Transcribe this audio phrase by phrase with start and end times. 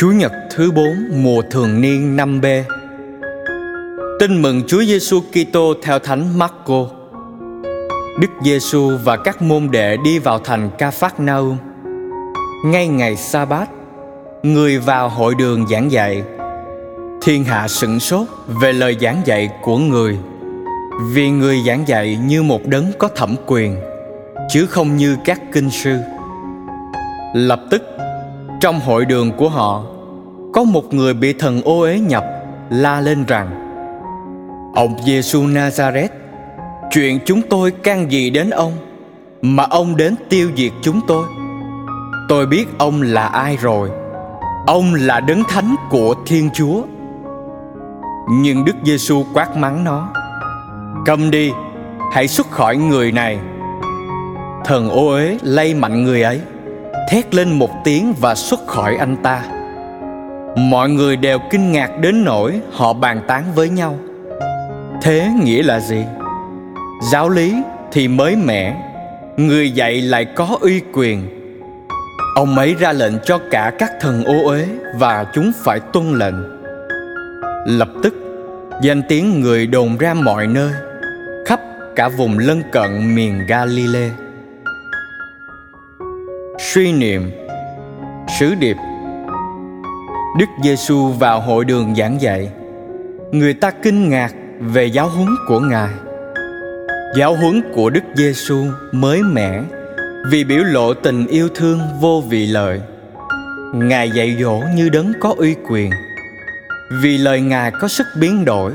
[0.00, 2.44] Chúa Nhật thứ 4 mùa thường niên năm b
[4.20, 6.86] Tin mừng Chúa Giêsu Kitô theo Thánh Marco.
[8.20, 11.56] Đức Giêsu và các môn đệ đi vào thành Ca Phác Naum.
[12.64, 13.70] Ngay ngày sa bát,
[14.42, 16.22] người vào hội đường giảng dạy.
[17.22, 18.26] Thiên hạ sửng sốt
[18.60, 20.18] về lời giảng dạy của người,
[21.12, 23.76] vì người giảng dạy như một đấng có thẩm quyền,
[24.50, 25.98] chứ không như các kinh sư.
[27.34, 27.82] Lập tức
[28.60, 29.82] trong hội đường của họ,
[30.52, 32.24] có một người bị thần ô uế nhập,
[32.70, 33.50] la lên rằng,
[34.74, 36.08] ông Giêsu Nazareth
[36.90, 38.72] chuyện chúng tôi can gì đến ông,
[39.42, 41.26] mà ông đến tiêu diệt chúng tôi?
[42.28, 43.90] Tôi biết ông là ai rồi,
[44.66, 46.82] ông là đấng thánh của thiên chúa.
[48.30, 50.08] Nhưng đức giêsu quát mắng nó,
[51.06, 51.52] cầm đi,
[52.12, 53.38] hãy xuất khỏi người này.
[54.64, 56.40] Thần ô uế lay mạnh người ấy
[57.08, 59.42] thét lên một tiếng và xuất khỏi anh ta.
[60.56, 63.98] Mọi người đều kinh ngạc đến nỗi họ bàn tán với nhau.
[65.02, 66.04] Thế nghĩa là gì?
[67.12, 67.54] Giáo lý
[67.92, 68.76] thì mới mẻ,
[69.36, 71.28] người dạy lại có uy quyền.
[72.34, 74.66] Ông ấy ra lệnh cho cả các thần ô uế
[74.98, 76.34] và chúng phải tuân lệnh.
[77.66, 78.14] Lập tức,
[78.82, 80.72] danh tiếng người đồn ra mọi nơi,
[81.46, 81.60] khắp
[81.96, 84.10] cả vùng lân cận miền Galilee
[86.58, 87.30] suy niệm,
[88.40, 88.76] sứ điệp.
[90.38, 92.48] Đức Giêsu vào hội đường giảng dạy,
[93.32, 95.90] Người ta kinh ngạc về giáo huấn của Ngài.
[97.16, 99.62] Giáo huấn của Đức Giêsu mới mẻ
[100.30, 102.80] Vì biểu lộ tình yêu thương vô vị lợi.
[103.74, 105.90] Ngài dạy dỗ như đấng có uy quyền.
[107.02, 108.72] Vì lời Ngài có sức biến đổi,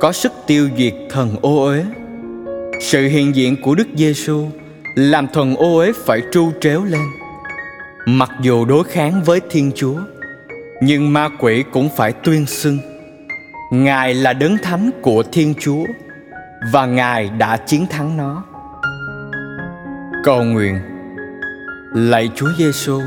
[0.00, 1.84] Có sức tiêu diệt thần ô uế,
[2.80, 4.46] Sự hiện diện của Đức Giêsu
[4.94, 7.02] làm thần ô uế phải tru tréo lên.
[8.06, 9.96] Mặc dù đối kháng với thiên chúa,
[10.82, 12.78] nhưng ma quỷ cũng phải tuyên xưng.
[13.70, 15.84] Ngài là đấng thánh của thiên chúa,
[16.72, 18.44] và ngài đã chiến thắng nó.
[20.24, 20.78] Cầu nguyện.
[21.94, 23.00] Lạy chúa giêsu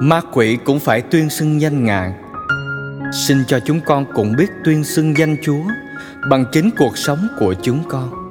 [0.00, 2.12] ma quỷ cũng phải tuyên xưng danh ngài.
[3.12, 5.62] Xin cho chúng con cũng biết tuyên xưng danh chúa
[6.30, 8.27] bằng chính cuộc sống của chúng con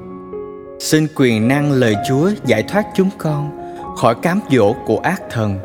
[0.78, 3.50] xin quyền năng lời chúa giải thoát chúng con
[3.96, 5.58] khỏi cám dỗ của ác thần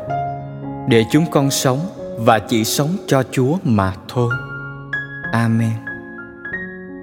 [0.88, 1.80] để chúng con sống
[2.18, 4.34] và chỉ sống cho Chúa mà thôi.
[5.32, 5.72] Amen.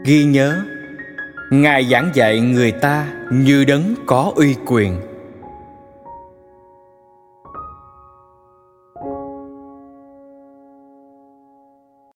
[0.05, 0.61] Ghi nhớ,
[1.51, 5.01] Ngài giảng dạy người ta như đấng có uy quyền